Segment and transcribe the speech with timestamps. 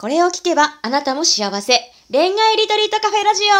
[0.00, 1.74] これを聞けばあなたも幸せ。
[2.10, 3.50] 恋愛リトリートカフェラジオ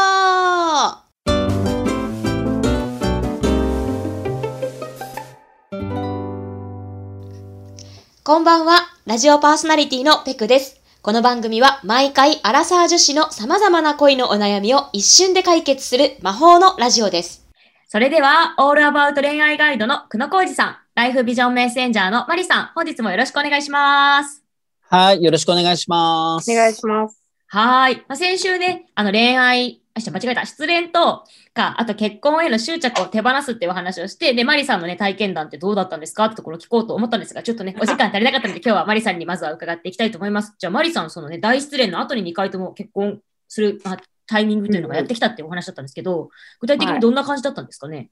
[8.24, 8.79] こんばんは。
[9.04, 10.80] ラジオパーソナリティのペクです。
[11.03, 17.47] この番組は毎回アラサー女子の様々な恋のお悩みを一瞬で解決する魔法のラジオです。
[17.87, 24.49] それでは、オールアバウト恋愛ガイドの久野浩二さん、ライフビジョンメッセンジャーのマリさん、本日もよろしくお願いします。
[24.93, 26.51] はい、よろしくお願いします。
[26.51, 27.23] お願いします。
[27.47, 27.98] はい。
[28.09, 31.23] まあ、先週ね、あの恋愛、あ、間違えた、失恋と
[31.55, 36.25] か、あと結婚への執着を手放すっていうお話をして、で、マリさんのね、体験談ってどうだったんですか？
[36.25, 40.57] ってところを聞こうと思ったんですが、ちょっとね、お時間足りなかったので、今日はマリさんにまずは伺っていきたいと思います。
[40.59, 48.11] じゃあ、マリさん、そのね、大失恋の後に2回とも結婚する、まあ、タイミングというのがやってきたっていうお話だったんですけど、具体的にどんな感じだったんですかね、はい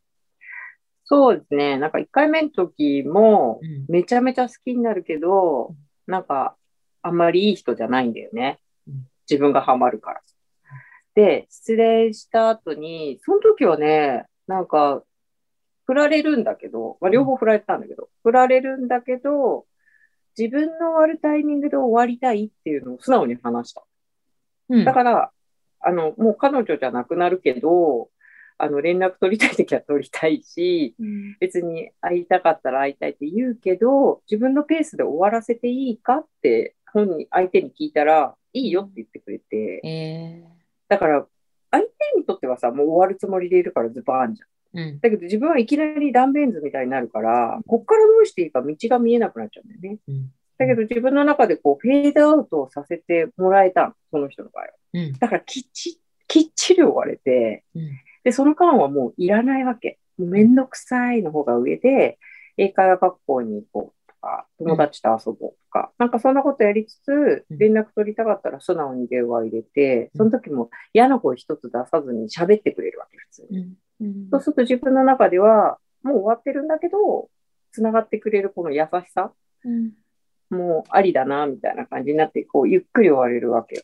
[1.10, 1.76] そうですね。
[1.78, 6.57] なんか1回目の時も、めちゃめちゃ好きになるけど、うん、なんか
[7.08, 8.58] あんまりいい人じゃないんだよね。
[9.28, 10.20] 自分がハマるから。
[11.14, 15.02] で、失恋した後に、その時はね、なんか、
[15.86, 19.66] 振られるんだけど、まあ、両方振られたんだけど、振られるんだけど、
[20.38, 23.82] 自分の終わるタイミングで終わりたいっていうのを素直に話した。
[24.68, 25.32] うん、だから、
[25.80, 28.10] あの、もう彼女じゃなくなるけど、
[28.58, 40.48] あの、連絡取りたい時は取りたいし、うん、別に会いたかったら会いたいって言うけど、自分のペースで終わらせていいかって本人、相手に聞いたら、いいよって言ってくれて、えー、
[40.88, 41.26] だから、
[41.70, 44.48] 相手にとってはさ、もう終わるつもりでいるからズバーンじゃん。
[44.74, 49.98] うん、だけど自分はいきなり断面図みたいになるから、こっからどうしていいか道が見えなくなっちゃうんだよね。
[50.06, 54.70] うん、だけど自分の中でこうフェードアウトをさせてもらえたその人の場合は。
[54.94, 57.64] うん、だからきっちきっちり終われて、
[58.24, 59.98] で、その間はもういらないわけ。
[60.18, 62.18] もうめんどくさいの方が上で、
[62.58, 73.74] 英会話学校に行こうか、友達と遊ぼうとか、なんかそんなことやりつつ、連絡取りたかったら素直に電話入れて、その時も嫌な声一つ出さずに喋ってくれるわけ、普通に。
[74.30, 77.28] そうすると自分の中では、もう終わってるんだけど、
[77.72, 79.32] 繋がってくれるこの優しさ、
[80.50, 83.82] もうありだな、みたいな感じになって、こう、ゆっくり終われるわけよ。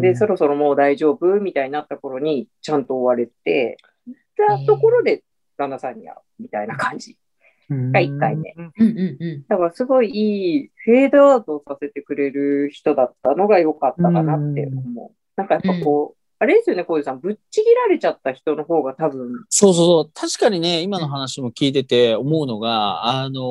[0.00, 1.40] で、そろそろもう大丈夫？
[1.40, 3.76] みたいになった頃に、ちゃんと終われて、
[4.36, 5.24] たところで
[5.56, 7.18] 旦那さんに会うみたいな感じ。
[7.68, 8.54] が1回目。
[9.48, 15.14] だからすごいいいフェードアウトをさせてくれる人だったのが良かったかなって思う。
[15.36, 19.44] なんかやっぱこう、あれですよね、小泉さん、ぶっちぎられちゃった人の方が多分。
[19.48, 20.10] そうそうそう。
[20.14, 23.42] 確かにね、今の話も聞いてて思うのが、あの、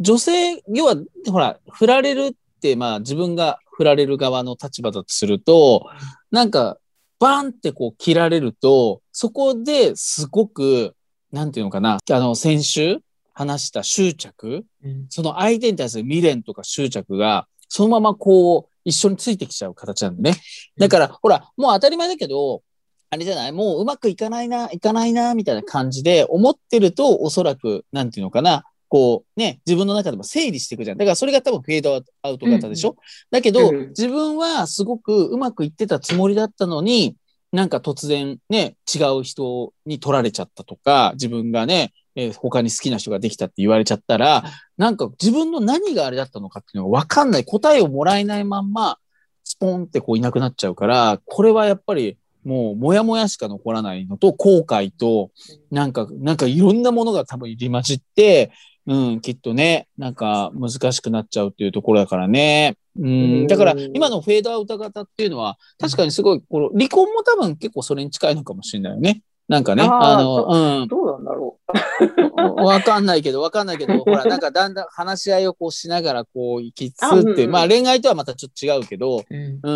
[0.00, 0.96] 女性、要は、
[1.30, 5.86] ほら、振られるって、まあ自分が振られる側の立場だとすると、
[6.32, 6.78] なんか、
[7.20, 10.96] バンってこう切られると、そこですごく、
[11.30, 12.98] なんていうのかな、あの、先週、
[13.32, 20.36] 話した執着、うん、その相手に対する未練とか執着が、そのままこう、一緒についてきちゃう形なんでね。
[20.76, 22.62] だから、ほら、もう当たり前だけど、
[23.10, 23.52] あれじゃない？
[23.52, 30.98] もううまくいかないな、いかないな、みたいな感じで思ってると、おそらく、なんていうのかな、こうね、自分の中でも整理していくじゃん。
[30.98, 32.96] だからそれが多分フェードアウト型でしょ、うん、
[33.30, 37.16] だけど、うん、自分はすごくうまくいってたつもりだったのに、
[37.52, 44.44] なんか突然ね、違う人に取られちゃったとか、自分がね、えー、他に好きな人ができたって言われちゃったら、
[44.76, 48.98] なんか自分の何があれだったのかっていうのがわかんない、答えをもらえないまんま、
[49.44, 55.30] スポンってこういなくなっちゃうから、これはやっぱりもうもやもやしか残らないのと、後悔と、
[55.70, 58.52] なんか、なんかいろんなものが多分入り混じって、
[58.86, 62.76] うん、きっとね、なんか難しくなっちゃうっていうところだからね。
[62.98, 69.22] うん、だから今のフェードアウト型っていうのは確かにすごい、この離婚も多分結構それに近いのかもしれないよね。
[69.52, 70.46] なんかね、あの、
[70.80, 70.88] うん。
[70.88, 71.72] どうなんだろう。
[72.64, 79.70] わかんないけど、わかんないけど、 ほら、なんかだんだん話し合いをこうしながらこう行きつつって、うん、まあ恋愛とはまたちょっと違うけど、うん、う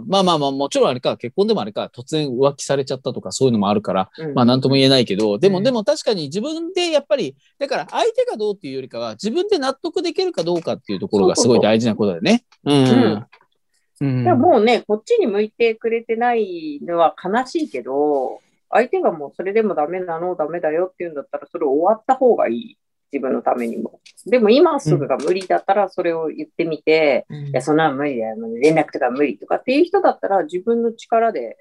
[0.00, 12.44] んまあまあまあ、もちろんあれか、結婚でもあれか、突然浮気されちゃったとかそういうのもあるから、うん、まあなんとも言えないけど、でも、でも確かに自分でやっぱり、だから相手がどうっていうよりかは、自分で納得できるかどうかっていうところがすごい大事なことだよね。
[12.64, 13.26] うん。
[14.00, 18.40] うん、でももうね、こっちに向いてくれてないのは悲しいけど、
[18.72, 22.78] 相手がもうそれでもダメなの、ダメだよって言うんだったら、それ終わった方がいい。
[23.12, 24.00] 自分のためにも。
[24.24, 28.36] でも今すぐが無理だったら、それを言ってみて、うん、いや、そんなの無理だよ。
[28.62, 31.58] 連絡とか無理とかっていう人だったら、自分の力で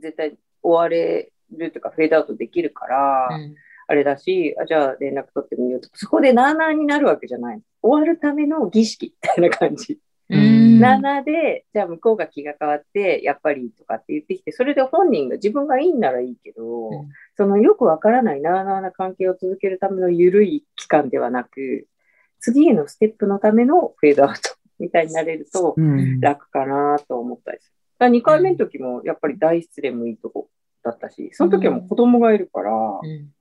[0.00, 3.54] 絶対終われるとか、フェードアウトできるから、うん、
[3.88, 7.60] あれだし、あじゃあ連絡取ってみようとか、そこでなーなーになるわけじゃない。
[7.82, 9.98] 終わるための儀式みたいな感じ。
[10.32, 21.86] 7で、じゃあ向こうが気が変わって、やっぱりとかって言ってきて、それで本人が自分がいいんならいいけど、うん、そのよくわからないなあなあな関係を続けるための緩い期間ではなく、
[22.40, 24.40] 次へのステップのためのフェードアウト
[24.80, 26.20] みたいになれるとうん。
[26.20, 27.76] 楽かなと思ったりする。
[27.98, 30.48] だ2回目の時もやっぱり大失恋もいいとこ
[30.82, 33.32] だったし、その時はもう子供がいるから、うん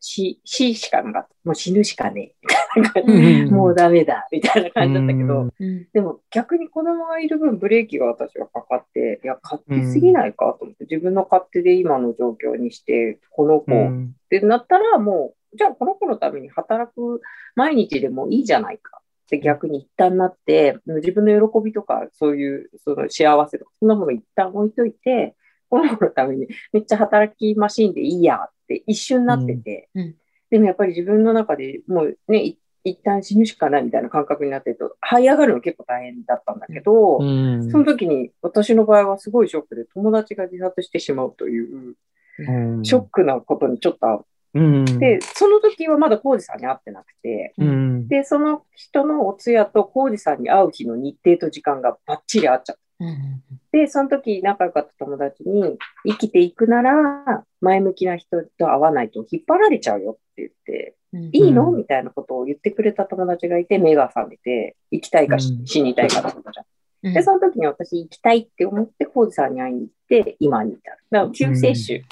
[0.00, 1.28] 死、死しかなかった。
[1.44, 2.34] もう死ぬしかね
[2.76, 3.44] え。
[3.46, 4.26] もうダメだ。
[4.30, 17.20] みたいな感じだったけど、うんでも逆に子供がいる分ブレーキが私はかかって、いや、勝手すぎないかと思って、自分の勝手で今の状況にして、この子っうんてなったらもう、じゃあこの子のために働く
[17.56, 25.34] 毎日でもいいじゃないかって逆に一旦なって、自分の喜びとかそういうその幸せとか、そんなもの一旦置いといて、
[25.68, 30.02] この子のためにめっちゃ働きマシーンでいいやって一瞬なってて、うん。
[30.02, 30.14] うん。
[30.50, 37.70] でもやっぱり自分の中でもうね、い一旦死ぬしかないみたいな感覚になってると、這い上がるの結構大変だったんだけど、うん。
[37.70, 41.96] その時に私の場合はすごいショックで友達が自殺してしまうという
[42.38, 42.84] うん。
[42.84, 44.24] ショックなことにちょっとあっ
[44.54, 44.84] うん。
[44.98, 48.08] て、その時はまだコウジさんに会ってなくて、うん。
[48.08, 52.82] で、その人のお通夜とコウジさんに会う日の日程と時間がバッチリ合っちゃって。
[53.00, 61.70] うんで、その時仲良かった友達に、生きていくなら前向きな人と会わないと引っ張られちゃうよって言って、うんいいの？
[61.70, 66.64] みたいなことを言ってくれた友達がいて、目が覚めて、生きたいか死にたいかってことじゃん。
[66.64, 66.66] う
[67.10, 70.98] んで、その時に私行きたいって思って、コウジさんに会いに行って、今に至る。
[71.10, 72.02] だから救世主。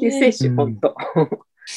[0.00, 0.96] 救世主、うん ほんと。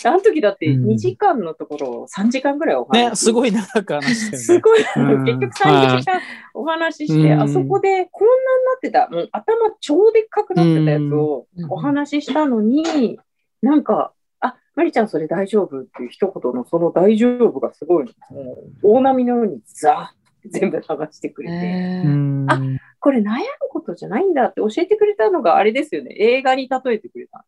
[0.05, 0.85] あの時だってうん。
[0.91, 4.37] 2時間のところを3時間ぐらいお話ね、すごい長く話してるね。
[4.37, 5.25] すごい、うん。
[5.25, 6.21] 結局3時間
[6.53, 7.41] お話しして、うん。
[7.41, 11.71] あそこでこんなになってた、もう頭超でっかくなってたやつをうん。
[11.71, 13.19] お話ししたのに、
[13.61, 22.03] なんか、あ、マリちゃんそれ大丈夫っていう一言のその大丈夫がすごい、もう大波のようにザー全部流してくれて、
[22.47, 22.59] あ
[22.99, 23.35] これ悩む
[23.69, 26.15] ことじゃないんだって教えてくれたのがあれですよね。
[26.17, 27.45] 映画に例えてくれた。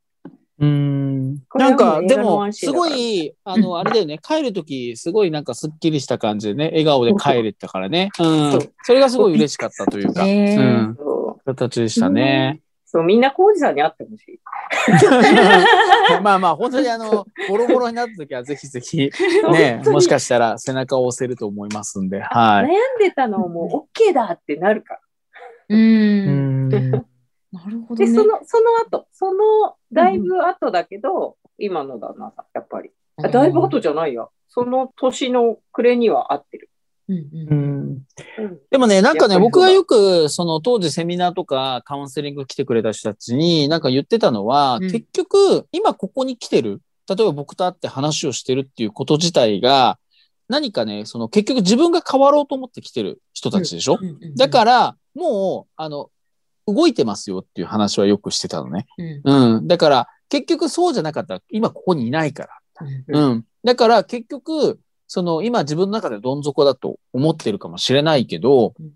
[0.60, 1.36] うん。
[1.56, 8.10] なんか、でもすごい、あの、あれだよね、帰るとき、すごいなんかすっきりした感じでね、笑顔で帰れたからね。
[8.20, 8.70] うん。
[8.84, 10.60] それがすごい嬉しかったというか、へう。
[10.60, 10.98] ーん、
[11.46, 12.62] 形でしたね。
[12.90, 14.40] そう、みんなコウジさんに会ってほしい。
[16.24, 19.12] まあまあ、本当にあの、ボロボロになったときは、ぜひぜひ、
[19.52, 22.70] ねもしかしたら背中を押せると思いますんで、は悩んい。
[23.00, 25.00] でたのもう OK だってなるから。
[25.70, 25.76] う。
[25.76, 27.06] うんん。
[27.52, 28.16] なるほどで、ね。
[28.16, 32.92] その、その後、その、だいぶ後だけど、今の旦那さん、やっぱり。
[33.18, 34.28] あだいぶ後じゃないや。
[34.48, 36.70] その年の暮れには合ってる。
[37.10, 37.48] うんうん。
[37.50, 38.06] うん。
[38.38, 38.60] うん。
[38.70, 44.92] でもね、なんかね、僕がよく、その当時セミナーとかカウンセリング来てくれた人たちになんか言ってたのは、うん。
[44.92, 49.98] 結局、今ここに来てる、例えば僕と会って話をしてるっていうこと自体が、
[50.50, 54.36] 何かね、その結局自分が変わろうと思って来てる人たちでしょ、うんうんうん。
[54.36, 56.10] だから、もう、あの、
[56.68, 58.86] 動いてますよっていう話はよくしてたのね。
[59.26, 59.68] うんうん。
[59.68, 62.88] だから、結局そうじゃなかったら、今ここにいないから。
[63.08, 63.46] うんうん。
[63.64, 68.92] だから結局、その今自分の中でどん底だと思ってるかもしれないけど、うん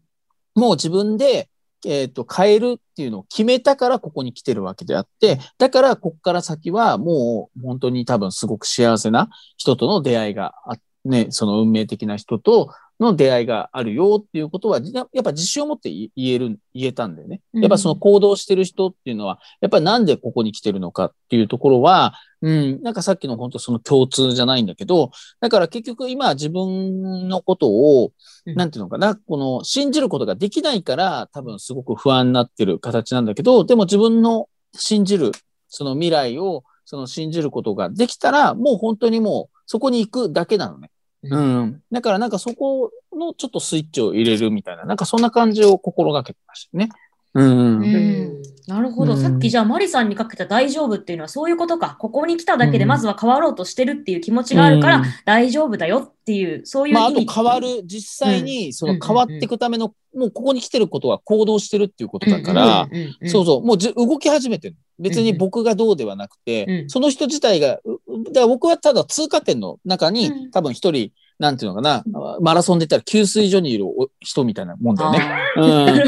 [0.54, 1.50] もう自分で、
[1.86, 12.72] えっ、と、変えるっていうのを決めたからここに来てるわけであって、だからこっから先はもう本当に多分すごく幸せな人との出会いがあね、その運命的な人と
[13.02, 17.42] の出会いがあるよっていうことは、ややっぱ自信を持って言言える、言えたんだよね。
[17.54, 28.12] やっぱその行動してる人っていうのは、やっぱりなんでここに来てるのかっていうところは、うん、なんかさっきの本当その共通じゃないんだけど、だから結局今自分のことを、
[28.46, 35.32] うんなんていうのかな、この信じることができないから多分すごく不安になってる形なんだけど、でも自分の信じる、
[35.68, 40.92] その未来を、その信じることができたら、もう本当にもうそこに行くだけなのね。
[41.24, 41.84] ううん。
[41.92, 46.90] だからなんかそこのちょっとスイッチを入れるみたいな、なんかそんな感じを心がけてましたね。
[47.34, 47.82] うん。
[47.82, 48.41] うん
[48.72, 49.16] なるほど。
[49.16, 49.22] うん。
[49.22, 51.98] さっきじゃあマリさんにかけた大丈夫っていうのはそういうことか。
[52.00, 52.88] ここに来ただけでうん。
[52.88, 55.04] まずは変わろうとしてるっていう気持ちがあるからうん。
[55.26, 57.12] 大丈夫だよっていう、そういうまあ、あ。
[57.12, 63.30] と変わる、実際にその変わっていくための、もうここに来てることは行動してるっていうことだから、うんうんうんうん。
[63.30, 64.78] そうそう、もうじ動き始めてる。
[65.00, 66.90] 別に僕がどうではなくて、うん。
[66.90, 70.52] その人自体が、ううだから僕はただ通過点の中に、うん。
[70.52, 71.12] 多分一人、
[71.42, 72.04] なんていうのかな、
[72.40, 75.20] マラソンで言ったら給水所にいるお人みたいなもんだよね。
[75.58, 75.62] う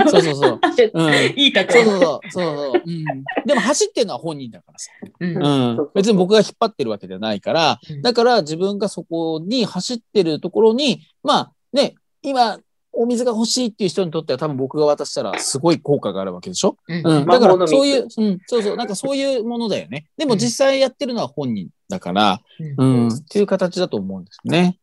[0.06, 0.60] ん、そうそうそう。
[0.94, 1.14] うん。
[1.36, 1.68] いい例え。
[1.72, 3.04] そうそうそうん。
[3.44, 4.92] でも走ってるのは本人だからさ。
[5.20, 5.90] うんうん。
[5.96, 12.60] 別に僕が引っ張ってるわけじゃないから、うんだから自分がそこに走ってるところに、まあね、今、
[12.96, 16.78] お水が欲しいっていう人にとっては多分僕が渡したらすごい効果があるわけでしょ？
[16.88, 16.96] うん。
[17.06, 17.26] うん。
[17.26, 20.06] だからそういう、うん、そうそう、なんかそういうものだよね。
[20.18, 22.40] でも実際やってるのは本人だから、
[22.78, 24.78] うん、っていう形だと思うんですね。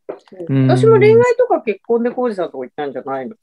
[0.49, 0.67] うん。
[0.67, 3.35] 私も恋愛とか結婚でコウジさんとこ行ったんじゃないの？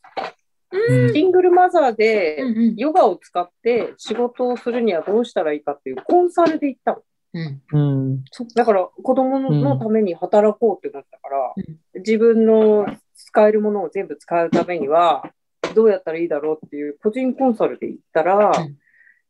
[0.70, 1.14] うん。
[1.14, 2.76] シングルマザーでうんうん。
[2.76, 7.02] ヨガを使って仕事をするにはどうしたらいいかっていうコンサルで行ったの。
[7.34, 7.62] うん。
[7.72, 7.78] う
[8.14, 8.25] ん。
[8.54, 12.00] だから子供のために働こうってなったから、うん。
[12.00, 12.87] 自分の
[13.28, 15.30] 使えるものを全部使うためには、
[15.75, 18.76] どうやったらいいだろうっていう個人コンサルで言ったら、うん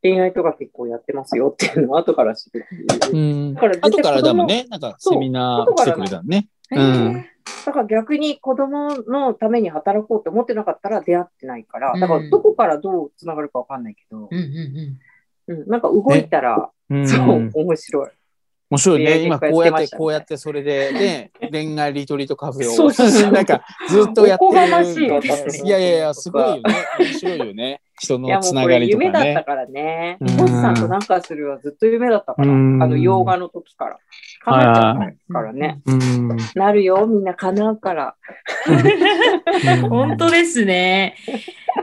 [0.01, 3.17] 恋愛とか結構やってますよっていうのを 後から知るっていう。
[3.17, 3.53] うん。
[3.53, 6.47] だから後からでもね、なんかセミナー来てくれたのね。
[6.71, 7.25] うん
[7.65, 17.05] だから逆に子供のために働こうと思ってなかったら出会ってないから、だかうんらどこからどう繋がるかわかんないけどう、んなんか動いたら、うん。
[17.05, 18.09] そう、面白い。
[18.69, 19.23] 面白いね。
[19.23, 24.45] 今結構やってこうやってそれでね、恋愛リトリートカフェを、なんかずっとやって
[25.07, 25.13] る。
[25.15, 26.61] 私いやいやいや、すごいよね。
[26.99, 27.81] 面白いよね。
[27.99, 29.05] 人いやもうのつなこれがりとかね。
[29.07, 30.17] 夢だったからね。
[30.21, 33.97] うんボスさんとなんかするはずっと夢だったから、あうんの洋画の時から。
[34.45, 34.95] 叶っちゃっ
[35.27, 35.81] たからね。
[35.85, 36.37] うん。
[36.55, 38.15] なるよ、みんな叶うから。
[39.89, 41.15] 本当ですね。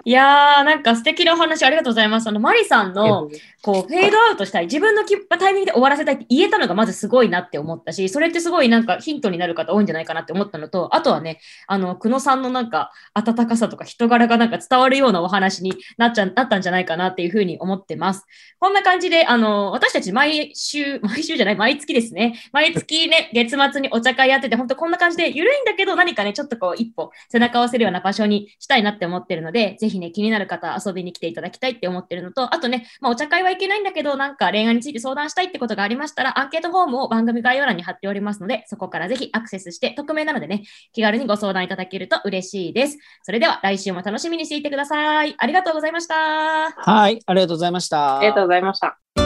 [0.05, 2.29] いやー、なんか素敵なお話ありがとうございます。
[2.29, 3.29] あの、マリさんの、
[3.63, 18.25] こう、フェードアウトしたい、自分のきタイミングで終わらせたいって言えたのがまずすごいなって思ったし、それってすごいなんかヒントになる方多いんじゃないかなって思ったのと、あとはね、あの、久野さんのなんか温かさとか人柄がなんか伝わるようなお話にななっちゃ、なったんじゃないかなっていうふうに思ってます。
[18.59, 22.41] こんな感じで、あの、私たち毎週、 毎週じゃない、毎月ですね。
[22.53, 42.99] 毎月ね、 月末にお茶会やってて、本当こんな感じで、ゆるいんだけど、何かね、ちょっとこう、一歩背中を押せるような場所にしたいなって思ってるので、ぜひね、気になる方、遊びに来ていただきたいって思ってるのと、あとね、まあ、お茶会はいけないんだけど、なんか恋愛について相談したいってことがありましたら、アンケートフォームを番組概要欄に貼っておりますので、そこからぜひアクセスして、匿名なのでね、気軽にご相談いただけると嬉しいです。
[43.23, 45.35] それでは、来週も楽しみにしていてください。
[45.37, 46.71] ありがとうございますました。
[46.71, 48.19] はい、ありがとうございました。
[48.19, 49.26] ありがとうございました。